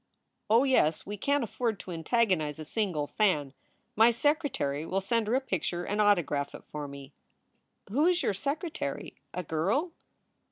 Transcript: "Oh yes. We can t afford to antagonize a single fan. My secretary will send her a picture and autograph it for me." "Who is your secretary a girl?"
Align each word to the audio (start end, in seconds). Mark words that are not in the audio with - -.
"Oh 0.49 0.63
yes. 0.63 1.05
We 1.05 1.15
can 1.15 1.41
t 1.41 1.43
afford 1.43 1.79
to 1.81 1.91
antagonize 1.91 2.57
a 2.57 2.65
single 2.65 3.05
fan. 3.05 3.53
My 3.95 4.09
secretary 4.09 4.83
will 4.83 4.99
send 4.99 5.27
her 5.27 5.35
a 5.35 5.39
picture 5.39 5.83
and 5.85 6.01
autograph 6.01 6.55
it 6.55 6.63
for 6.65 6.87
me." 6.87 7.13
"Who 7.91 8.07
is 8.07 8.23
your 8.23 8.33
secretary 8.33 9.21
a 9.31 9.43
girl?" 9.43 9.91